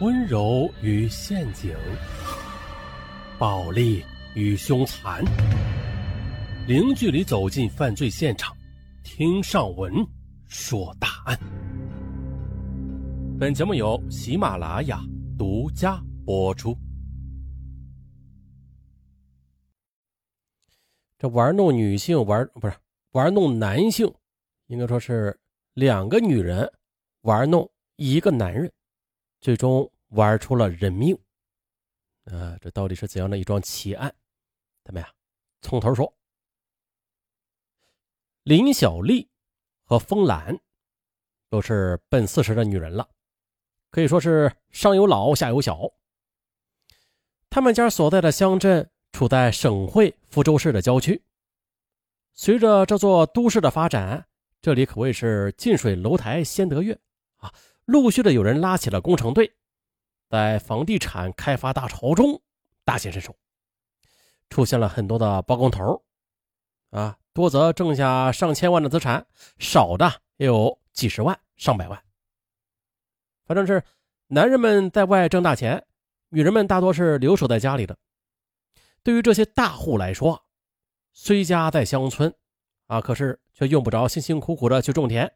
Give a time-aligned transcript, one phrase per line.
[0.00, 1.76] 温柔与陷阱，
[3.36, 4.04] 暴力
[4.36, 5.24] 与凶残，
[6.68, 8.56] 零距离走进犯罪现场，
[9.02, 9.92] 听上文
[10.46, 11.36] 说大案。
[13.40, 15.00] 本节目由喜马拉雅
[15.36, 16.78] 独家播出。
[21.18, 22.74] 这玩弄女性玩不是
[23.10, 24.08] 玩弄男性，
[24.68, 25.36] 应该说是
[25.74, 26.70] 两个女人
[27.22, 28.72] 玩弄一个男人。
[29.40, 31.16] 最终玩出了人命，
[32.24, 34.14] 啊，这到底是怎样的一桩奇案？
[34.84, 35.12] 咱们呀，
[35.60, 36.12] 从头说。
[38.42, 39.28] 林小丽
[39.84, 40.58] 和风兰
[41.50, 43.06] 都是奔四十的女人了，
[43.90, 45.92] 可以说是上有老下有小。
[47.50, 51.22] 他们家所在的乡镇处在省会福州市的郊区，
[52.32, 54.26] 随着这座都市的发展，
[54.60, 56.98] 这里可谓是近水楼台先得月。
[57.88, 59.54] 陆续的有人拉起了工程队，
[60.28, 62.42] 在房地产开发大潮中
[62.84, 63.34] 大显身手，
[64.50, 66.04] 出现了很多的包工头
[66.90, 69.26] 啊，多则挣下上千万的资产，
[69.58, 71.98] 少的也有几十万、上百万。
[73.46, 73.82] 反正是
[74.26, 75.86] 男人们在外挣大钱，
[76.28, 77.96] 女人们大多是留守在家里的。
[79.02, 80.44] 对于这些大户来说，
[81.14, 82.34] 虽家在乡村
[82.86, 85.32] 啊，可是却用不着辛辛苦苦的去种田，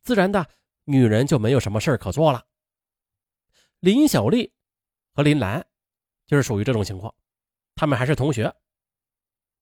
[0.00, 0.48] 自然的。
[0.84, 2.44] 女人就没有什么事可做了。
[3.80, 4.52] 林小丽
[5.14, 5.66] 和林兰
[6.26, 7.14] 就是属于这种情况，
[7.74, 8.54] 她们还是同学。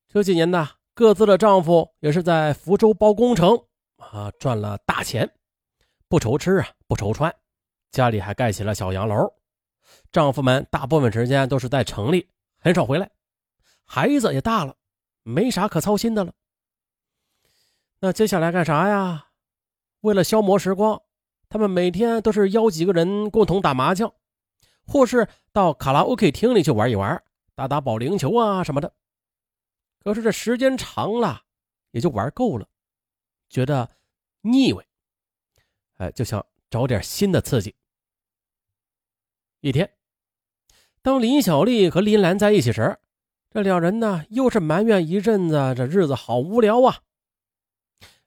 [0.09, 3.67] 这几年呢，各自的丈夫也是在福州包工程
[3.97, 5.31] 啊，赚了大钱，
[6.09, 7.35] 不愁吃啊，不愁穿，
[7.91, 9.33] 家里还盖起了小洋楼。
[10.11, 13.11] 丈夫们大部分时间都是在城里，很少回来，
[13.85, 14.75] 孩子也大了，
[15.23, 16.33] 没啥可操心的了。
[18.01, 19.29] 那接下来干啥呀？
[20.01, 21.03] 为了消磨时光。
[21.51, 24.13] 他们每天都是邀几个人共同打麻将，
[24.87, 27.23] 或是到卡拉 OK 厅里去玩一玩，
[27.55, 28.93] 打打保龄球啊什么的。
[30.01, 31.43] 可是这时间长了，
[31.91, 32.69] 也就玩够了，
[33.49, 33.89] 觉得
[34.43, 34.87] 腻味，
[35.97, 37.75] 哎，就想找点新的刺激。
[39.61, 39.91] 一天，
[41.03, 42.99] 当林小丽和林兰在一起时，
[43.51, 46.99] 这两人呢又是埋怨一阵子，这日子好无聊啊。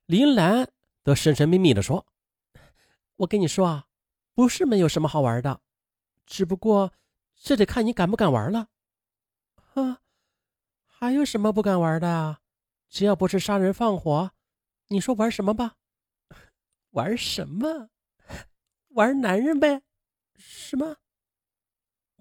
[0.08, 0.68] 林兰
[1.03, 2.08] 则神神秘秘地说。
[3.22, 3.88] 我跟你说啊，
[4.34, 5.62] 不是没有什么好玩的，
[6.26, 6.94] 只不过
[7.36, 8.70] 这得看你敢不敢玩了。
[9.74, 10.02] 啊，
[10.86, 12.40] 还有什么不敢玩的啊？
[12.90, 14.32] 只要不是杀人放火，
[14.88, 15.76] 你说玩什么吧？
[16.92, 17.90] 玩什么？
[18.90, 19.84] 玩男人呗？
[20.36, 20.98] 什么？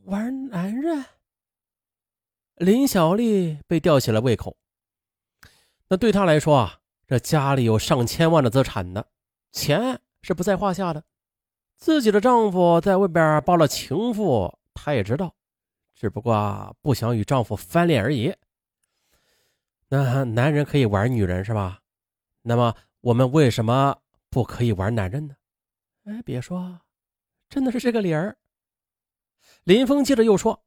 [0.05, 1.07] 玩男人？
[2.57, 4.59] 林小丽被吊起了胃口。
[5.89, 9.07] 那对她来说啊，这家里有上千万的资产呢，
[9.51, 10.03] 钱。
[10.23, 11.05] 是不在话下的，
[11.77, 15.35] 自己的丈夫在外边抱了情妇，她也知道，
[15.95, 18.35] 只不过不想与丈夫翻脸而已。
[19.89, 21.81] 那男人可以玩女人是吧？
[22.43, 23.99] 那么我们为什么
[24.29, 25.37] 不可以玩男人呢？
[26.05, 26.81] 哎，别说，
[27.49, 28.37] 真的是这个理儿。
[29.65, 30.63] 林峰接着又说：“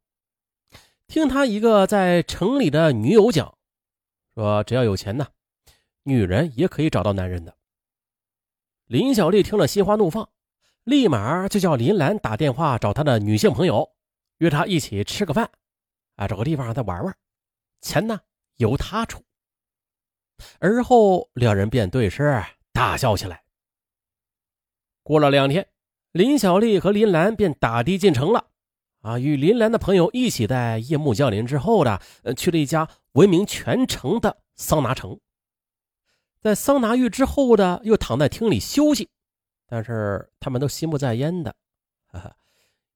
[1.07, 3.57] 听他一个在城里的女友讲，
[4.35, 5.27] 说只要有钱呢，
[6.03, 7.55] 女人也可以找到男人的。”
[8.93, 10.29] 林小丽听了，心花怒放，
[10.83, 13.89] 立马就叫林兰打电话找她的女性朋友，
[14.37, 15.49] 约她一起吃个饭，
[16.15, 17.15] 啊，找个地方让她玩玩，
[17.81, 18.19] 钱呢
[18.57, 19.23] 由她出。
[20.59, 23.41] 而后两人便对视大笑起来。
[25.01, 25.67] 过了两天，
[26.11, 28.45] 林小丽和林兰便打的进城了，
[29.01, 35.19] 啊，与林兰的朋友一起在夜幕降临之后的，呃，去了一家闻名全城的桑拿城。
[36.43, 39.07] 在桑拿浴之后的，又躺在厅里休息，
[39.65, 41.55] 但是他们都心不在焉的，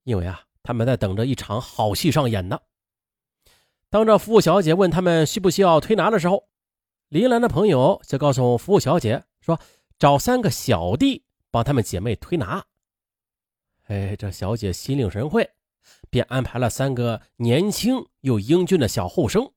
[0.04, 2.60] 因为啊，他们在等着一场好戏上演呢。
[3.90, 6.50] 当这服务小姐问他们需不需要推拿的时候，
[7.08, 9.58] 林兰的朋友就告诉服务小姐说
[9.98, 12.66] ：“找三个小弟帮他们姐妹推拿。”
[13.88, 15.50] 哎，这小姐心领神会，
[16.10, 19.50] 便安排了三个年轻又英俊的小后生。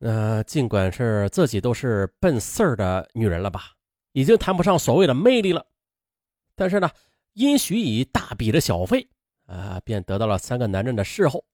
[0.00, 3.72] 呃，尽管是自己都是奔四儿的女人了吧，
[4.12, 5.66] 已经谈不上所谓的魅力了，
[6.54, 6.90] 但是呢，
[7.34, 9.06] 因许以大笔的小费，
[9.44, 11.44] 啊，便得到了三个男人的侍候。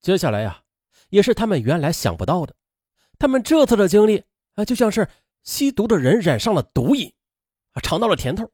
[0.00, 0.62] 接下来呀，
[1.10, 2.54] 也是他们原来想不到的，
[3.18, 4.24] 他们这次的经历
[4.54, 5.06] 啊，就像是
[5.42, 7.12] 吸毒的人染上了毒瘾，
[7.72, 8.50] 啊，尝到了甜头。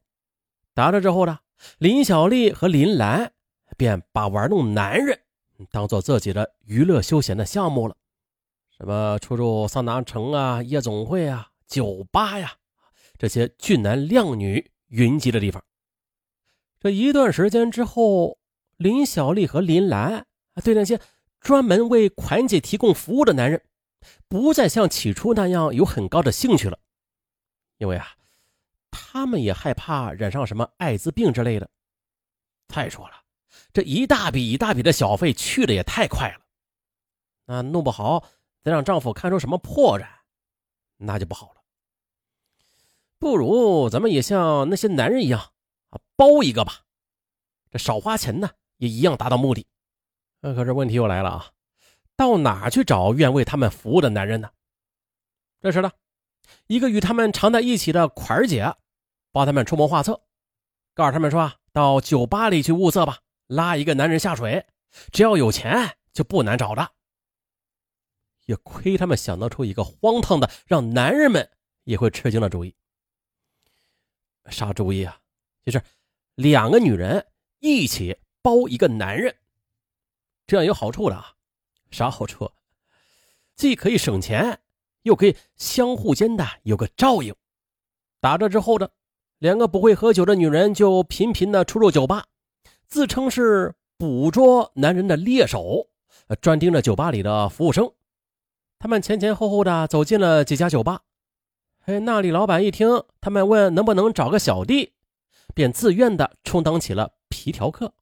[0.73, 1.39] 打这之后呢，
[1.77, 3.31] 林小丽和林兰
[3.77, 5.17] 便把玩弄男人
[5.71, 7.95] 当做自己的娱乐休闲的项目了。
[8.77, 12.53] 什么出入桑拿城啊、夜总会啊、酒吧呀，
[13.17, 15.63] 这些俊男靓女云集的地方。
[16.79, 18.37] 这一段时间之后，
[18.77, 20.27] 林小丽和林兰
[20.63, 21.01] 对那些
[21.39, 23.59] 专门为款姐提供服务的男人，
[24.27, 26.77] 不再像起初那样有很高的兴趣了，
[27.79, 28.09] 因为啊，
[28.91, 31.67] 他们也害怕染上什么艾滋病之类的。
[32.67, 33.15] 再说了，
[33.73, 36.45] 这一大笔一大笔的小费去的也太快了，
[37.45, 38.23] 那弄不好
[38.67, 40.05] 再让丈夫看出什么破绽，
[40.97, 41.61] 那就不好了。
[43.17, 45.39] 不如咱们也像那些男人一样
[45.89, 46.81] 啊，包一个吧，
[47.71, 49.65] 这少花钱呢，也一样达到目的。
[50.41, 51.51] 那可是问题又来了啊，
[52.17, 54.49] 到哪去找愿为他们服务的男人呢？
[55.61, 55.89] 这时呢，
[56.67, 58.75] 一个与他们常在一起的款儿姐，
[59.31, 60.21] 帮他们出谋划策，
[60.93, 64.65] 告诉他们说啊，到酒吧里去物色吧，拉一个男人下水，
[65.13, 66.91] 只要有钱就不难找的。
[68.47, 71.47] 也亏他们想得出一个荒唐的，让男人们
[71.83, 72.73] 也会吃惊的主意。
[74.49, 75.19] 啥主意啊？
[75.65, 75.81] 就是
[76.35, 77.27] 两个女人
[77.59, 79.35] 一起包一个男人，
[80.47, 81.35] 这样有好处的啊。
[81.91, 82.49] 啥好处？
[83.55, 84.59] 既可以省钱，
[85.01, 87.35] 又可以相互间的有个照应。
[88.21, 88.89] 打这之后呢，
[89.39, 92.25] 两个不会喝酒的女人就频频的出入酒吧，
[92.87, 95.89] 自称是捕捉男人的猎手，
[96.39, 97.91] 专盯着酒吧里的服务生。
[98.79, 101.01] 他们前前后后的走进了几家酒吧。
[101.85, 104.93] 哎，那里老板一听他们问能不能找个小弟，
[105.55, 107.93] 便自愿的充当起了皮条客，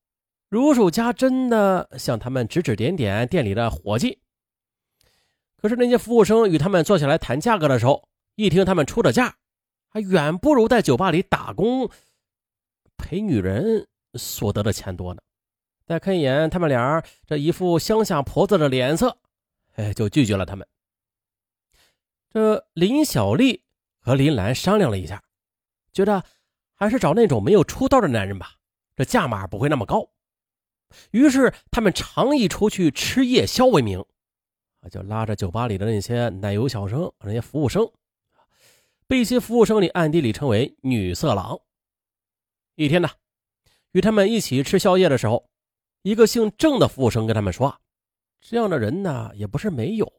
[0.50, 4.20] 如数家珍的向他们指指点点店里的伙计。
[5.58, 9.36] 可是那些服务生与他们坐下来谈价格的时候，一听他们出的价，
[9.90, 11.90] 还远不如在酒吧里打工
[12.98, 15.22] 陪女人所得的钱多呢。
[15.86, 19.18] 再看一眼他们俩这一副乡下婆子的脸色，
[19.76, 20.68] 哎，就拒绝了他们。
[22.30, 23.62] 这林小丽。
[24.06, 25.24] 和林兰商量了一下，
[25.92, 26.24] 觉得
[26.76, 28.52] 还是找那种没有出道的男人吧，
[28.96, 30.08] 这价码不会那么高。
[31.10, 34.06] 于是他们常以出去吃夜宵为名，
[34.82, 37.92] 啊，就拉着酒吧里的那些奶油小生、那些服务生，
[39.08, 41.60] 被一些服务生里暗地里称为“女色狼”。
[42.78, 43.10] 一天呢，
[43.94, 45.50] 与他们一起吃宵夜的时候，
[46.04, 47.82] 一个姓郑的服务生跟他们说
[48.42, 50.14] ：“这样的人呢，也不是没有。”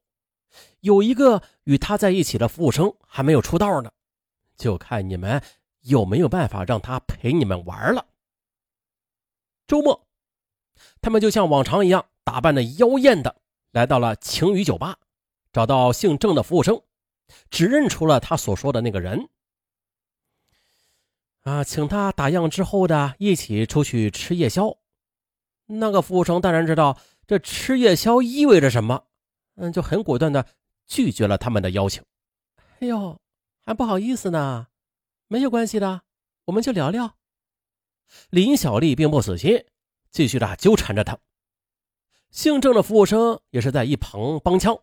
[0.80, 3.90] 有一个与他在一起的服务生还没有出道呢，
[4.56, 5.42] 就看你们
[5.80, 8.06] 有没有办法让他陪你们玩了。
[9.66, 10.06] 周末，
[11.00, 13.36] 他们就像往常一样打扮的妖艳的
[13.72, 14.98] 来到了晴雨酒吧，
[15.52, 16.80] 找到姓郑的服务生，
[17.50, 19.28] 指认出了他所说的那个人。
[21.42, 24.78] 啊，请他打烊之后的一起出去吃夜宵。
[25.66, 26.96] 那个服务生当然知道
[27.26, 29.05] 这吃夜宵意味着什么。
[29.56, 30.46] 嗯，就很果断的
[30.87, 32.02] 拒绝了他们的邀请。
[32.81, 33.19] 哎呦，
[33.64, 34.67] 还不好意思呢，
[35.28, 36.02] 没有关系的，
[36.44, 37.17] 我们就聊聊。
[38.28, 39.64] 林小丽并不死心，
[40.11, 41.19] 继续的纠缠着他。
[42.31, 44.78] 姓郑的服务生也是在一旁帮腔。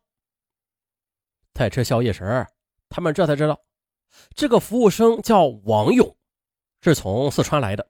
[1.53, 2.47] 在吃宵夜时，
[2.89, 3.61] 他们这才知道，
[4.33, 6.17] 这个服务生叫王勇，
[6.81, 7.87] 是从四川来的。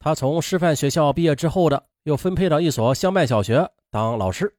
[0.00, 4.54] 他从师范学校毕业之后的，又分配到一所乡办小学当老师。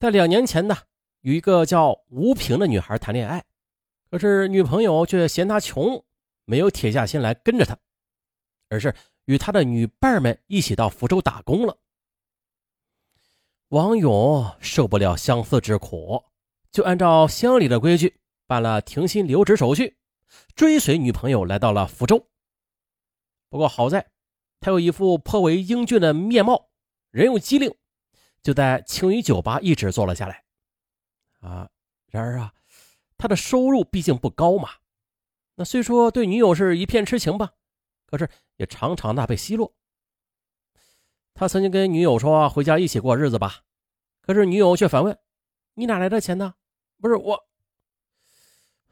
[0.00, 0.76] 在两年前呢，
[1.20, 3.44] 与一个叫吴平的女孩谈恋爱，
[4.10, 6.04] 可是女朋友却嫌他穷，
[6.44, 7.78] 没有铁下心来跟着他，
[8.68, 8.92] 而是
[9.26, 11.78] 与他的女伴们一起到福州打工了。
[13.68, 16.24] 王勇受不了相思之苦，
[16.72, 18.18] 就按照乡里的规矩
[18.48, 19.96] 办了停薪留职手续，
[20.56, 22.28] 追随女朋友来到了福州。
[23.48, 24.10] 不过好在，
[24.58, 26.70] 他有一副颇为英俊的面貌，
[27.12, 27.72] 人又机灵。
[28.46, 30.44] 就在青鱼酒吧一直坐了下来，
[31.40, 31.68] 啊，
[32.06, 32.54] 然而啊，
[33.18, 34.70] 他的收入毕竟不高嘛。
[35.56, 37.54] 那虽说对女友是一片痴情吧，
[38.06, 39.74] 可是也常常的被奚落。
[41.34, 43.64] 他曾经跟女友说回家一起过日子吧，
[44.20, 45.18] 可是女友却反问
[45.74, 46.54] ：“你哪来的钱呢？”
[47.02, 47.48] 不是我，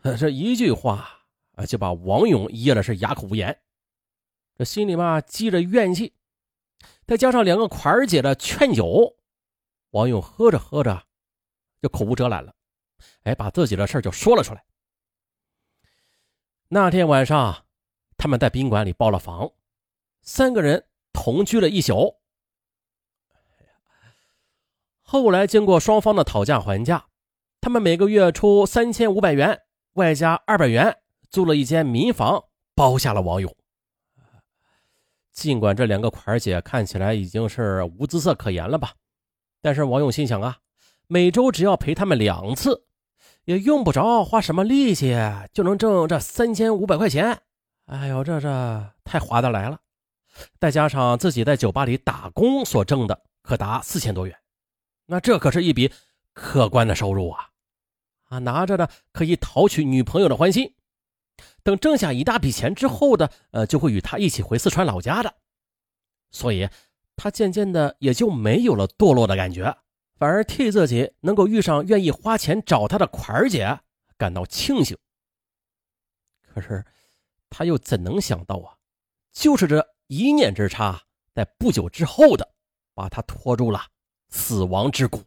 [0.19, 1.21] 这一句话
[1.53, 3.57] 啊，就把王勇噎的是哑口无言。
[4.59, 6.13] 这心里嘛积着怨气，
[7.07, 9.17] 再加上两个款儿姐的劝酒。
[9.95, 11.05] 王勇喝着喝着，
[11.81, 12.53] 就口无遮拦了，
[13.23, 14.65] 哎，把自己的事就说了出来。
[16.67, 17.65] 那天晚上，
[18.17, 19.53] 他们在宾馆里包了房，
[20.21, 22.21] 三个人同居了一宿。
[25.01, 27.07] 后来经过双方的讨价还价，
[27.61, 30.99] 他们每个月出三千五百元，外加二百元，
[31.31, 32.43] 租了一间民房，
[32.75, 33.57] 包下了王勇。
[35.31, 38.93] 尽管这两个款儿姐看起来已经是无姿色可言了吧。
[39.65, 40.59] 但是王勇心想啊，
[41.07, 42.85] 每周只要陪他们两次，
[43.47, 45.17] 也用不着花什么力气，
[45.55, 47.41] 就能挣这三千五百块钱。
[47.87, 49.81] 哎呦，这这太划得来了！
[50.61, 54.37] 再加上自己在酒吧里打工所挣的，可达四千多元。
[55.07, 55.91] 那这可是一笔
[56.35, 57.49] 可观的收入啊！
[58.29, 60.75] 啊，拿着呢可以讨取女朋友的欢心。
[61.63, 65.33] 等挣下一大笔钱之后的，呃，就会与他一起回四川老家的。
[66.31, 66.69] 所以，
[67.17, 69.77] 他渐渐的也就没有了堕落的感觉，
[70.17, 73.81] 反而替自己能够遇上愿意花钱找他的款儿姐
[74.17, 74.97] 感到庆幸。
[76.43, 76.85] 可是，
[77.51, 78.79] 他又怎能想到啊？
[79.33, 81.03] 就是这一念之差，
[81.35, 82.49] 在不久之后的，
[82.95, 83.81] 把他拖入了
[84.29, 85.23] 死亡之谷。